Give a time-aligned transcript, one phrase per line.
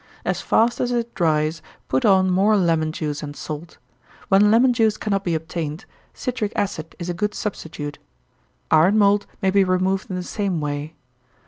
[0.25, 3.77] As fast as it dries, put on more lemon juice and salt.
[4.29, 5.85] When lemon juice cannot be obtained,
[6.15, 7.99] citric acid is a good substitute.
[8.71, 10.95] Iron mould may be removed in the same way.